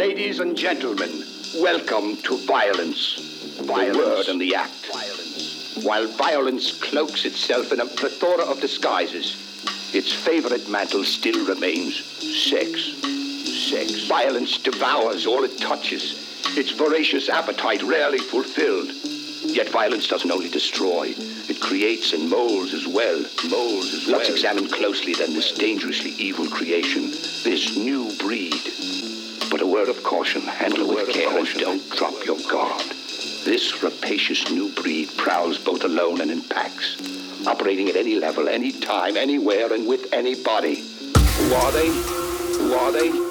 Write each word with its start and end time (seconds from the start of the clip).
Ladies 0.00 0.40
and 0.40 0.56
gentlemen, 0.56 1.10
welcome 1.56 2.16
to 2.22 2.38
violence. 2.46 3.60
violence. 3.66 3.98
The 3.98 4.02
word 4.02 4.28
and 4.28 4.40
the 4.40 4.54
act. 4.54 4.86
Violence. 4.90 5.84
While 5.84 6.06
violence 6.06 6.72
cloaks 6.80 7.26
itself 7.26 7.70
in 7.70 7.80
a 7.80 7.84
plethora 7.84 8.46
of 8.46 8.62
disguises, 8.62 9.36
its 9.92 10.10
favorite 10.10 10.70
mantle 10.70 11.04
still 11.04 11.46
remains 11.46 12.02
sex. 12.02 12.96
Sex. 13.68 14.06
Violence 14.08 14.56
devours 14.56 15.26
all 15.26 15.44
it 15.44 15.58
touches, 15.58 16.56
its 16.56 16.70
voracious 16.70 17.28
appetite 17.28 17.82
rarely 17.82 18.20
fulfilled. 18.20 18.88
Yet 19.54 19.68
violence 19.68 20.08
doesn't 20.08 20.30
only 20.30 20.48
destroy, 20.48 21.12
it 21.14 21.60
creates 21.60 22.14
and 22.14 22.30
molds 22.30 22.72
as 22.72 22.86
well. 22.86 23.18
Molds 23.50 23.92
as 23.92 24.06
well. 24.06 24.16
Let's 24.16 24.30
examine 24.30 24.66
closely 24.66 25.12
then 25.12 25.34
this 25.34 25.52
dangerously 25.52 26.12
evil 26.12 26.48
creation, 26.48 27.10
this 27.44 27.76
new 27.76 28.10
breed. 28.16 28.79
Word 29.80 29.88
of 29.88 30.02
caution, 30.02 30.42
handle 30.42 30.88
with 30.88 31.08
care 31.08 31.38
and 31.38 31.48
don't 31.54 31.90
drop 31.92 32.12
your 32.26 32.36
guard. 32.50 32.84
This 33.46 33.82
rapacious 33.82 34.50
new 34.50 34.70
breed 34.74 35.08
prowls 35.16 35.56
both 35.56 35.84
alone 35.84 36.20
and 36.20 36.30
in 36.30 36.42
packs, 36.42 36.98
operating 37.46 37.88
at 37.88 37.96
any 37.96 38.16
level, 38.16 38.46
any 38.46 38.72
time, 38.72 39.16
anywhere, 39.16 39.72
and 39.72 39.88
with 39.88 40.12
anybody. 40.12 40.84
Who 41.16 41.54
are 41.54 41.72
they? 41.72 41.88
Who 41.88 42.74
are 42.74 42.92
they? 42.92 43.29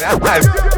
That's 0.00 0.69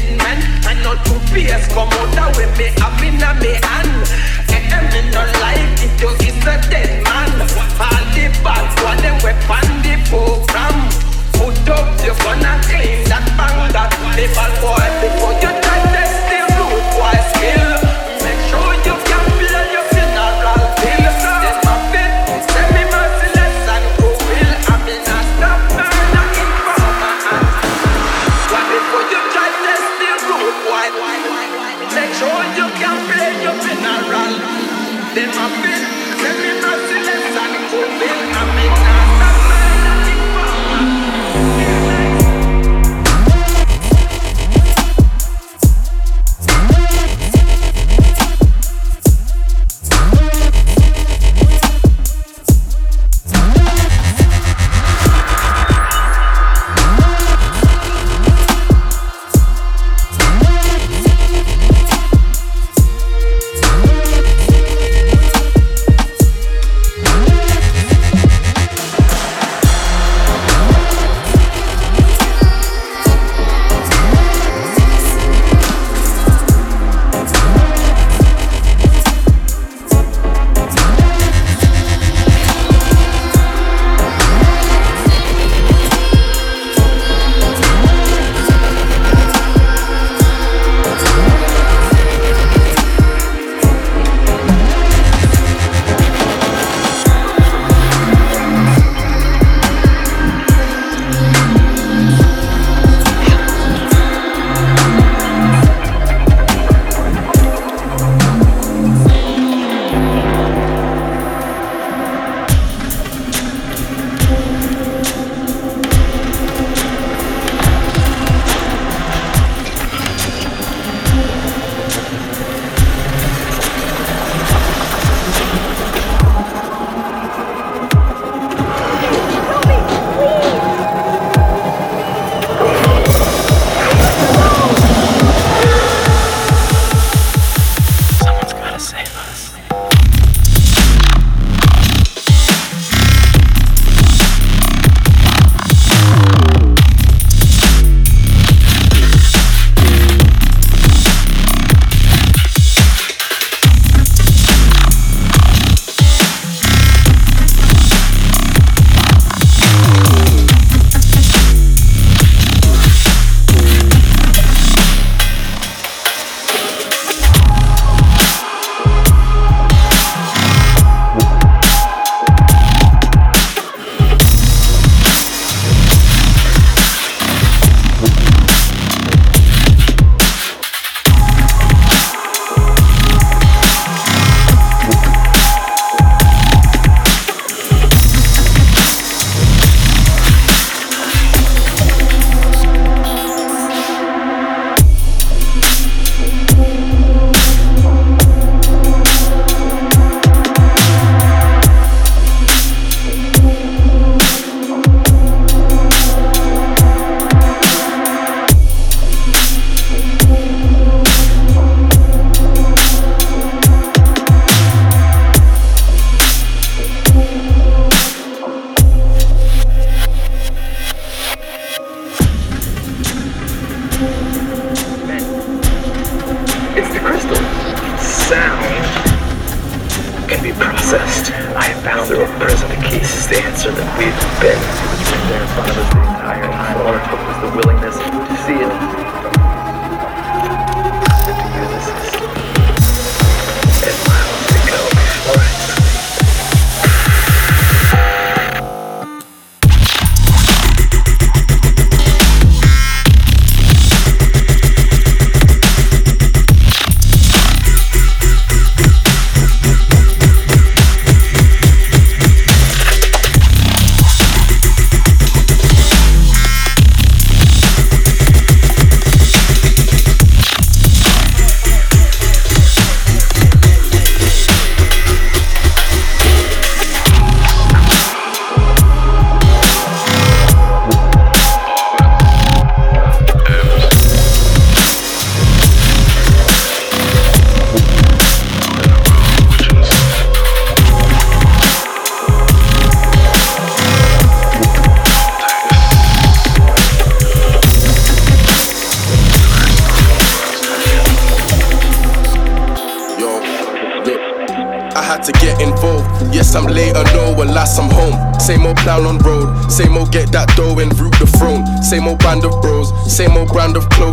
hidden 0.00 0.16
man 0.18 0.38
And 0.66 0.82
not 0.82 1.04
two 1.04 1.18
peers 1.32 1.66
come 1.68 1.88
out 1.88 2.10
that 2.14 2.36
way 2.36 2.48
me 2.56 2.72
have 2.80 3.02
in 3.02 3.20
a 3.20 3.30
me 3.40 3.52
hand. 3.60 4.08
And 4.52 4.64
them 4.70 4.86
in 4.96 5.10
no 5.12 5.22
life 5.40 5.82
if 5.82 6.00
you 6.00 6.10
is 6.26 6.40
a 6.44 6.56
dead 6.70 7.04
man. 7.04 7.30
All 7.80 8.04
the 8.14 8.26
bad 8.44 8.66
for 8.78 8.94
them 9.02 9.16
weapon 9.24 9.68
the 9.84 9.94
program. 10.08 10.76
Put 11.36 11.68
up 11.68 11.88
your 12.04 12.16
gun 12.16 12.44
and 12.44 12.62
clean 12.64 13.04
that 13.08 13.24
bang 13.36 13.72
that. 13.72 13.90
They 14.16 14.28
boy 14.60 14.99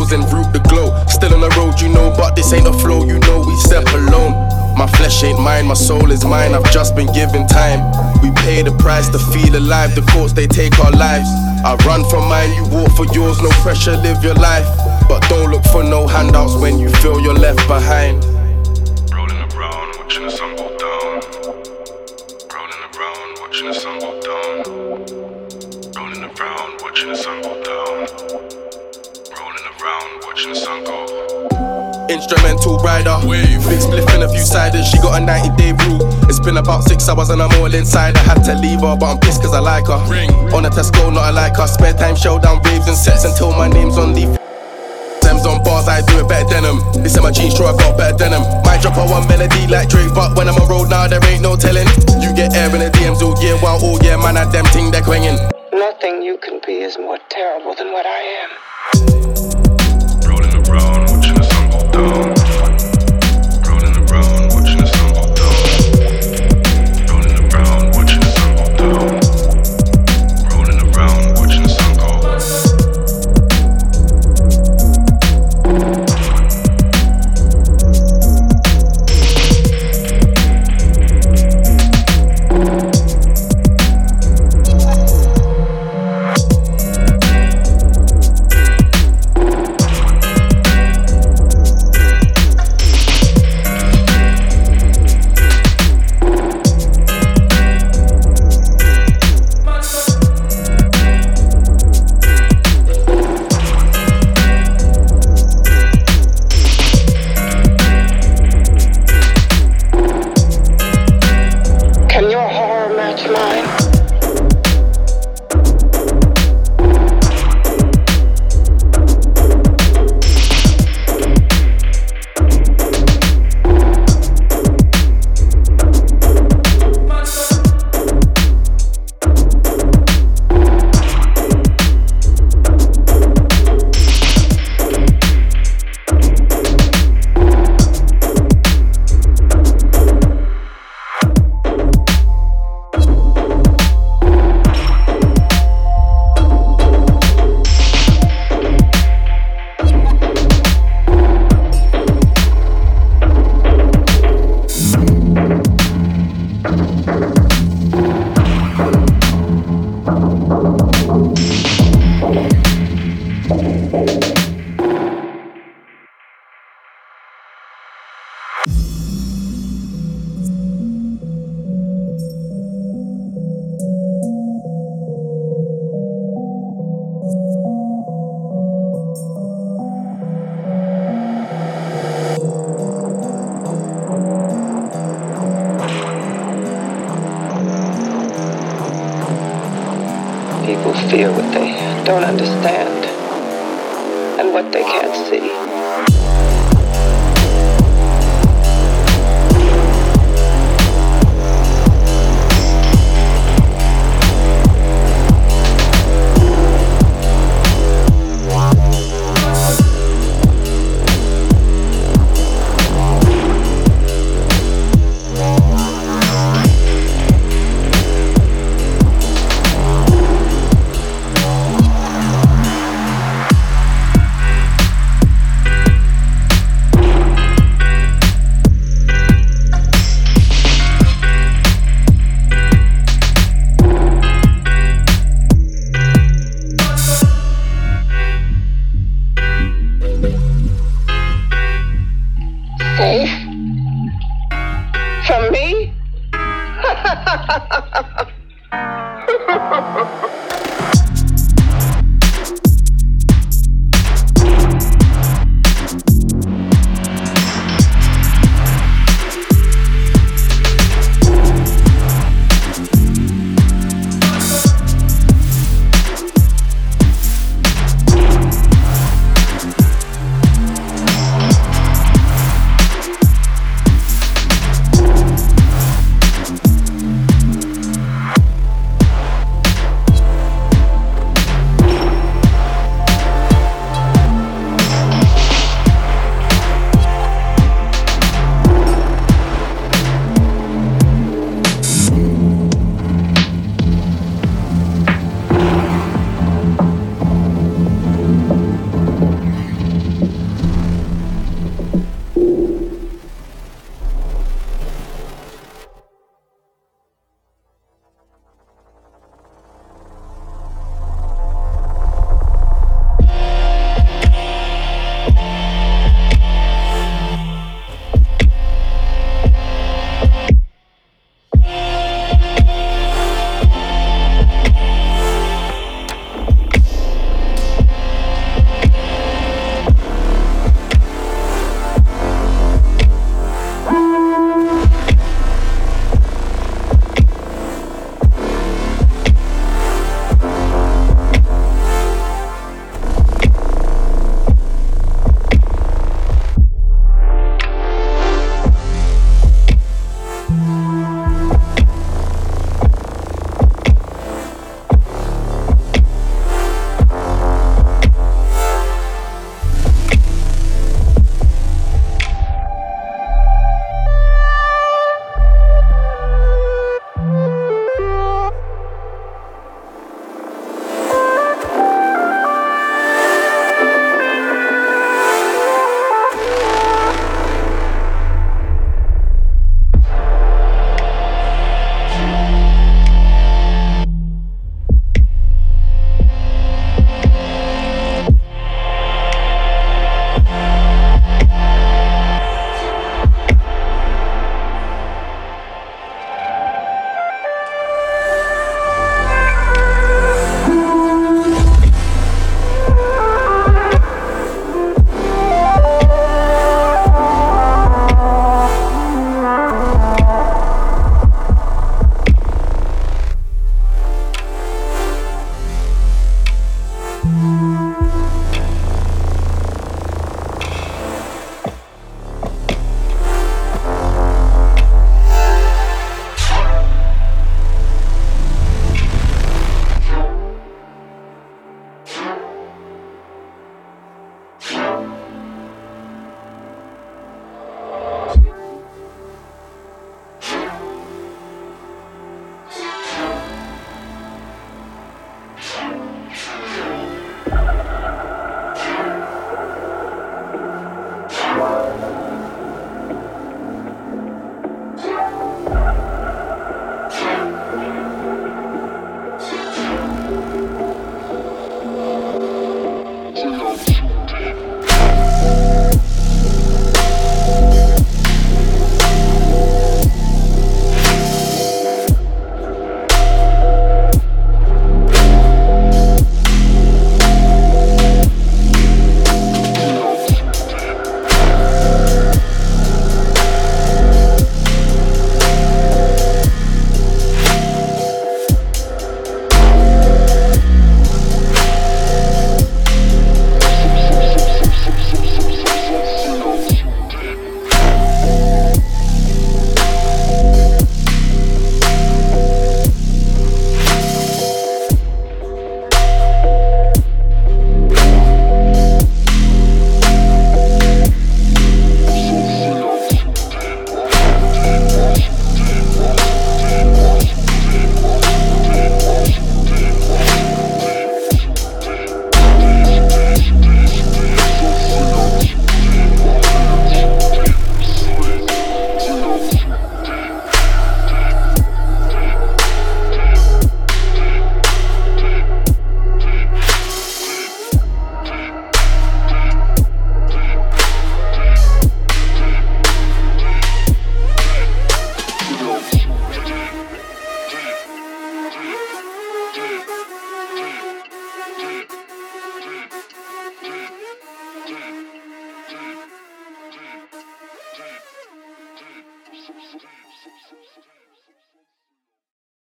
clothes 0.08 0.12
and 0.12 0.32
root 0.32 0.52
the 0.52 0.60
glow. 0.68 0.94
Still 1.06 1.34
on 1.34 1.40
the 1.40 1.50
road, 1.56 1.80
you 1.80 1.88
know, 1.88 2.14
but 2.16 2.34
this 2.36 2.52
ain't 2.52 2.66
a 2.66 2.72
flow, 2.72 3.04
you 3.04 3.18
know, 3.20 3.44
we 3.46 3.56
step 3.56 3.86
alone. 3.94 4.32
My 4.76 4.86
flesh 4.86 5.22
ain't 5.24 5.40
mine, 5.40 5.66
my 5.66 5.74
soul 5.74 6.10
is 6.10 6.24
mine, 6.24 6.54
I've 6.54 6.70
just 6.72 6.94
been 6.94 7.12
given 7.12 7.46
time. 7.46 7.80
We 8.22 8.30
pay 8.42 8.62
the 8.62 8.74
price 8.78 9.08
to 9.08 9.18
feel 9.18 9.56
alive, 9.56 9.94
the 9.94 10.02
courts 10.12 10.32
they 10.32 10.46
take 10.46 10.78
our 10.78 10.92
lives. 10.92 11.28
I 11.64 11.76
run 11.86 12.04
for 12.08 12.20
mine, 12.20 12.54
you 12.54 12.64
walk 12.68 12.92
for 12.92 13.06
yours, 13.12 13.40
no 13.42 13.50
pressure, 13.62 13.96
live 13.96 14.22
your 14.22 14.34
life. 14.34 14.66
But 15.08 15.20
don't 15.28 15.50
look 15.50 15.64
for 15.64 15.82
no 15.82 16.06
handouts 16.06 16.54
when 16.54 16.78
you 16.78 16.90
feel 17.02 17.20
you're 17.20 17.34
left 17.34 17.66
behind. 17.66 18.37
Instrumental 32.18 32.78
rider, 32.78 33.14
Wave. 33.22 33.62
big 33.70 33.78
spliff 33.78 34.02
in 34.12 34.26
a 34.26 34.28
few 34.28 34.42
siders. 34.42 34.90
She 34.90 34.98
got 34.98 35.22
a 35.22 35.24
90 35.24 35.54
day 35.54 35.70
rule. 35.86 36.02
It's 36.26 36.40
been 36.40 36.56
about 36.56 36.82
six 36.82 37.08
hours 37.08 37.30
and 37.30 37.40
I'm 37.40 37.54
all 37.62 37.72
inside. 37.72 38.16
I 38.16 38.22
had 38.26 38.42
to 38.50 38.58
leave 38.58 38.80
her, 38.80 38.96
but 38.98 39.06
I'm 39.06 39.20
pissed 39.20 39.40
cause 39.40 39.54
I 39.54 39.60
like 39.60 39.86
her. 39.86 40.02
Ring. 40.10 40.28
On 40.50 40.66
a 40.66 40.68
Tesco, 40.68 41.14
not 41.14 41.22
I 41.22 41.30
like 41.30 41.54
her. 41.58 41.68
Spare 41.68 41.94
time 41.94 42.16
showdown, 42.16 42.60
raves 42.64 42.88
and 42.88 42.96
sets 42.96 43.24
until 43.24 43.52
my 43.52 43.68
name's 43.68 43.96
on 43.96 44.16
leaf. 44.16 44.34
Sems 45.22 45.46
on 45.46 45.62
bars, 45.62 45.86
I 45.86 46.02
do 46.10 46.18
it 46.18 46.28
better 46.28 46.48
than 46.50 46.64
them. 46.64 46.82
This 47.04 47.16
in 47.16 47.22
my 47.22 47.30
jeans, 47.30 47.54
true, 47.54 47.66
I 47.66 47.76
got 47.78 47.96
better 47.96 48.18
than 48.18 48.32
them. 48.32 48.42
Might 48.66 48.82
drop 48.82 48.98
a 48.98 49.06
one 49.06 49.22
melody 49.28 49.68
like 49.68 49.88
Drake, 49.88 50.10
but 50.12 50.36
when 50.36 50.48
I'm 50.48 50.58
on 50.58 50.68
road 50.68 50.90
now, 50.90 51.06
there 51.06 51.24
ain't 51.30 51.42
no 51.42 51.54
telling. 51.54 51.86
You 52.18 52.34
get 52.34 52.50
air 52.52 52.66
in 52.74 52.82
the 52.82 52.90
DMs 52.98 53.22
all 53.22 53.38
year, 53.38 53.54
while 53.62 53.78
all 53.78 54.02
year, 54.02 54.18
man, 54.18 54.36
I 54.36 54.50
them 54.50 54.66
ting 54.74 54.90
they're 54.90 55.06
quanging. 55.06 55.38
Nothing 55.70 56.22
you 56.22 56.36
can 56.42 56.58
be 56.66 56.82
is 56.82 56.98
more 56.98 57.18
terrible 57.30 57.76
than 57.76 57.92
what 57.94 58.06
I 58.06 58.42
am. 58.42 59.57